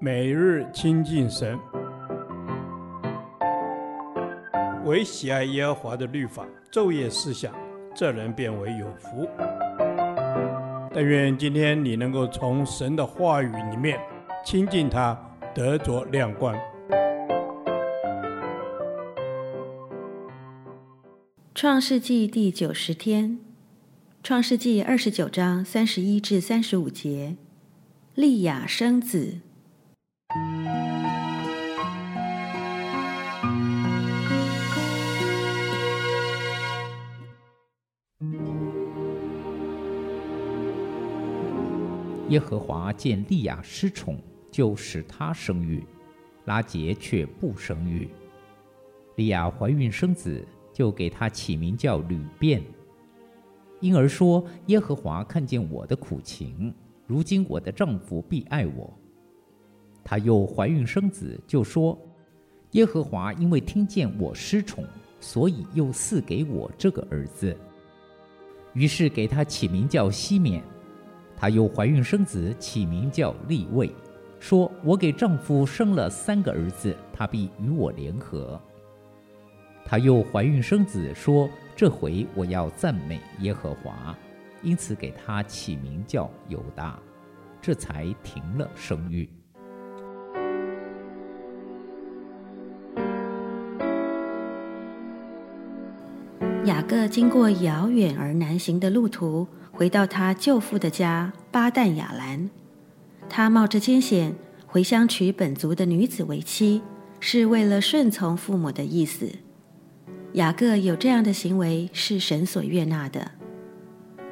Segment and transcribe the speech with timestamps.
[0.00, 1.58] 每日亲近神，
[4.84, 7.54] 唯喜爱耶和华的律法，昼夜思想，
[7.94, 9.28] 这人便为有福。
[10.92, 13.98] 但愿今天你能够从神的话语里面
[14.44, 15.18] 亲近他，
[15.54, 16.54] 得着亮光。
[21.54, 23.38] 创世纪第九十天，
[24.22, 27.36] 创世纪二十九章三十一至三十五节，
[28.14, 29.40] 利亚生子。
[42.30, 44.18] 耶和华见利亚失宠，
[44.50, 45.84] 就使她生育，
[46.46, 48.08] 拉结却不生育。
[49.16, 50.42] 利亚怀孕生子，
[50.72, 52.62] 就给她起名叫吕便，
[53.80, 56.74] 因而说：耶和华看见我的苦情，
[57.06, 58.92] 如今我的丈夫必爱我。
[60.02, 61.98] 她又怀孕生子，就说：
[62.70, 64.84] 耶和华因为听见我失宠，
[65.20, 67.54] 所以又赐给我这个儿子。
[68.72, 70.64] 于是给他起名叫西缅。
[71.36, 73.90] 她又怀孕生子，起名叫利未，
[74.40, 78.60] 说：“我给丈夫生了三个儿子，他必与我联合。”
[79.84, 84.16] 她又怀孕生子，说：“这回我要赞美耶和华，
[84.62, 86.98] 因此给他起名叫犹大。”
[87.60, 89.26] 这才停了生育。
[96.66, 99.48] 雅各经过遥远而难行的路途。
[99.74, 102.48] 回到他舅父的家巴旦亚兰，
[103.28, 104.34] 他冒着艰险
[104.66, 106.80] 回乡娶本族的女子为妻，
[107.18, 109.28] 是为了顺从父母的意思。
[110.34, 113.32] 雅各有这样的行为是神所悦纳的，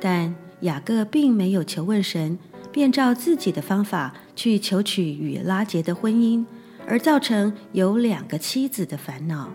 [0.01, 2.39] 但雅各并没有求问神，
[2.70, 6.45] 便照自己的方法去求取与拉结的婚姻，
[6.87, 9.51] 而造成有两个妻子的烦恼。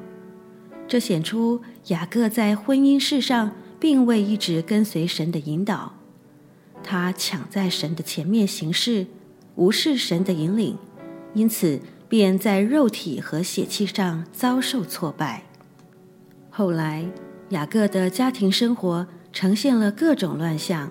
[0.85, 5.93] 这显出雅各在婚姻事上，并未一直跟随神的引导，
[6.83, 9.07] 他抢在神的前面行事，
[9.55, 10.77] 无视神的引领，
[11.33, 11.79] 因此
[12.09, 15.43] 便在肉体和血气上遭受挫败。
[16.49, 17.05] 后来，
[17.49, 20.89] 雅各的家庭生活呈现了各种乱象，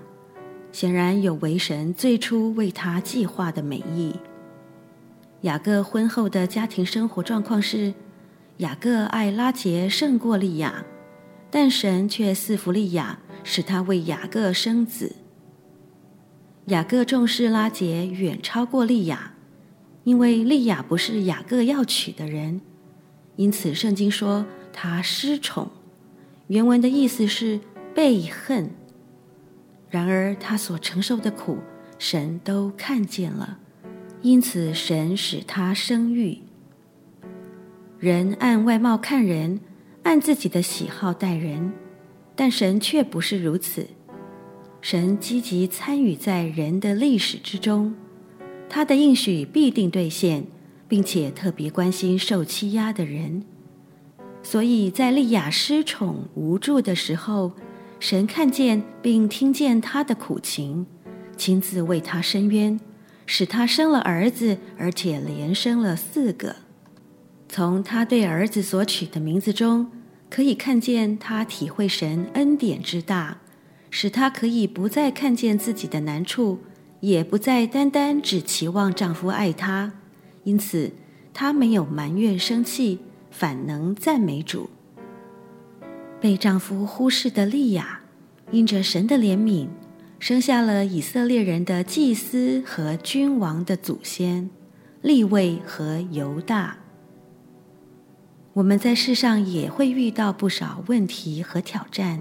[0.71, 4.15] 显然有违神最初为他计划的美意。
[5.43, 7.95] 雅各婚后的家庭生活状况是：
[8.59, 10.85] 雅各爱拉结胜过利亚。
[11.51, 15.17] 但神却赐福利亚，使他为雅各生子。
[16.67, 19.35] 雅各重视拉结远超过利亚，
[20.03, 22.61] 因为利亚不是雅各要娶的人，
[23.37, 25.71] 因此圣经说他失宠。
[26.49, 27.61] 原文的意思是
[27.95, 28.71] 被恨。
[29.89, 31.59] 然而他所承受的苦，
[31.99, 33.59] 神都看见了，
[34.21, 36.41] 因此神使他生育。
[38.01, 39.61] 人按外貌看人。
[40.07, 41.73] 按自己的喜好待人，
[42.37, 43.89] 但神却不是如此。
[44.81, 47.93] 神积极参与在人的历史之中，
[48.69, 50.47] 他的应许必定兑现，
[50.87, 53.43] 并且特别关心受欺压的人。
[54.45, 57.51] 所以在利亚失宠无助的时候，
[57.99, 60.87] 神看见并听见他的苦情，
[61.37, 62.79] 亲自为他伸冤，
[63.27, 66.55] 使他生了儿子，而且连生了四个。
[67.57, 69.91] 从他对儿子所取的名字中，
[70.29, 73.39] 可以看见他体会神恩典之大，
[73.89, 76.59] 使他可以不再看见自己的难处，
[77.01, 79.95] 也不再单单只期望丈夫爱她。
[80.45, 80.93] 因此，
[81.33, 82.99] 她没有埋怨生气，
[83.31, 84.69] 反能赞美主。
[86.21, 88.01] 被丈夫忽视的利亚，
[88.51, 89.69] 因着神的怜悯，
[90.19, 94.51] 生下了以色列人的祭司和君王的祖先
[95.01, 96.77] 利未和犹大。
[98.57, 102.21] 我们在世上也会遇到不少问题和挑战，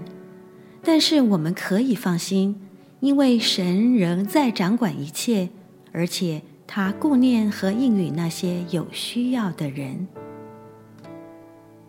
[0.82, 2.60] 但是我们可以放心，
[3.00, 5.48] 因为神仍在掌管一切，
[5.92, 10.06] 而且他顾念和应允那些有需要的人。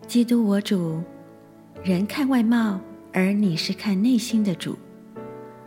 [0.06, 1.02] 基督我主，
[1.84, 2.80] 人看外貌，
[3.12, 4.78] 而你是看内心的主。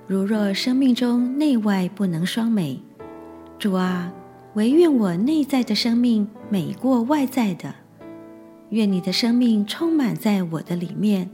[0.08, 2.82] 如若生命中内外不能双美，
[3.60, 4.12] 主啊，
[4.56, 7.76] 唯愿我内在的生命美过外在的。
[8.72, 11.30] 愿你的生命充满在我的里面，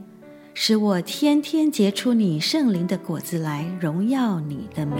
[0.54, 4.98] 使我天天结出你圣灵的果子来，荣耀你的名。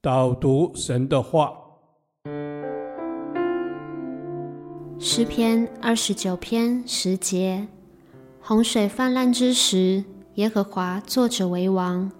[0.00, 1.52] 导读神的话，
[4.98, 7.68] 诗篇二十九篇十节：
[8.40, 10.02] 洪水泛滥之时，
[10.36, 12.10] 耶和华坐着为王，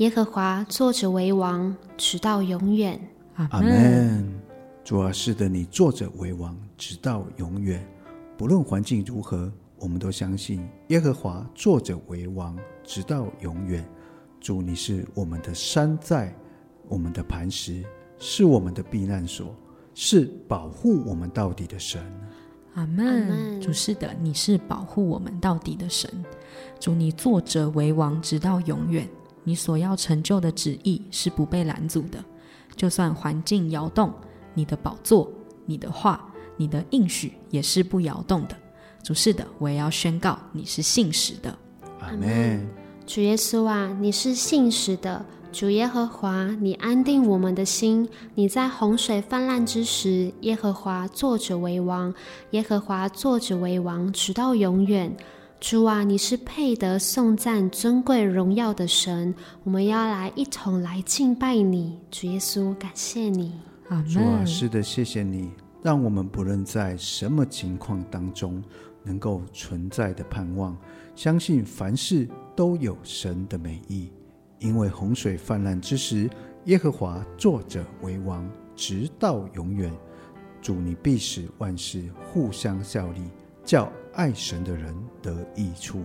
[0.00, 2.98] 耶和华坐着为王，直到永远。
[3.34, 4.32] 阿门。
[4.82, 7.86] 主啊，是的，你坐着为王，直到永远。
[8.38, 13.86] 不论环境如何，我们都相信耶和华坐着为王，直到永远。
[14.40, 16.34] 主，你是我们的山寨，
[16.88, 17.84] 我们的磐石，
[18.18, 19.54] 是我们的避难所，
[19.94, 22.02] 是保护我们到底的神。
[22.72, 23.60] 阿门。
[23.60, 26.10] 主，是的，你是保护我们到底的神。
[26.78, 29.06] 主，你坐着为王，直到永远。
[29.44, 32.24] 你所要成就的旨意是不被拦阻的，
[32.76, 34.12] 就算环境摇动，
[34.54, 35.30] 你的宝座、
[35.66, 38.56] 你的话、你的应许也是不摇动的。
[39.02, 41.58] 主，是的，我也要宣告你是信实的。
[42.00, 42.68] 阿门。
[43.06, 45.24] 主耶稣啊，你是信实的。
[45.50, 48.08] 主耶和华，你安定我们的心。
[48.36, 52.14] 你在洪水泛滥之时，耶和华坐着为王，
[52.50, 55.16] 耶和华坐着为王，直到永远。
[55.60, 59.32] 主啊，你是配得颂赞、尊贵、荣耀的神。
[59.62, 63.52] 我们要来一同来敬拜你，主耶稣，感谢你。
[64.10, 65.50] 主啊，是的，谢谢你，
[65.82, 68.62] 让我们不论在什么情况当中，
[69.02, 70.74] 能够存在的盼望，
[71.14, 74.10] 相信凡事都有神的美意。
[74.60, 76.28] 因为洪水泛滥之时，
[76.64, 79.92] 耶和华坐着为王，直到永远。
[80.62, 83.22] 主，你必使万事互相效力，
[83.62, 86.02] 叫爱神的人得益处。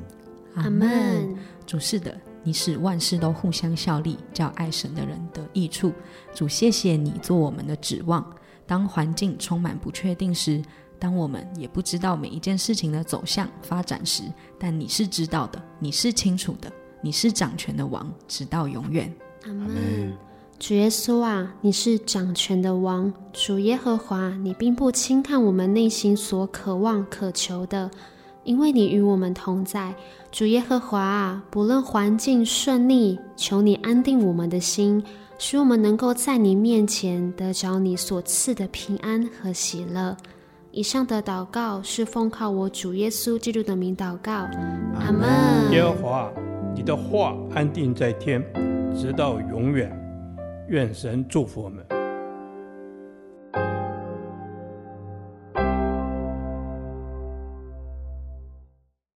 [0.55, 1.35] 阿门。
[1.65, 5.91] 主，是的，你使万事都互相效力，叫爱神的人得益处。
[6.33, 8.25] 主，谢谢你做我们的指望。
[8.65, 10.63] 当环境充满不确定时，
[10.97, 14.23] 当我们也不知道每一件事情的走向发展时，
[14.57, 16.71] 但你是知道的，你是清楚的。
[17.01, 19.13] 你是掌权的王，直到永远。
[19.43, 20.17] 阿门。
[20.57, 23.11] 主耶稣啊，你是掌权的王。
[23.33, 27.91] 主耶和华，你并不轻看我们内心所渴望、渴求的，
[28.45, 29.93] 因为你与我们同在。
[30.31, 35.03] 主耶和华啊，不论环境顺利，求你安定我们的心，
[35.37, 40.15] 使我们能够在你面前得着你所赐的平安和喜乐。
[40.71, 44.31] 以上的祷告是奉靠我主耶稣基督的名祷告。
[44.31, 45.71] 阿门。
[45.71, 46.31] 耶和华。
[46.73, 48.43] 你的话安定在天，
[48.97, 50.04] 直到永远。
[50.67, 51.94] 愿神祝福我们。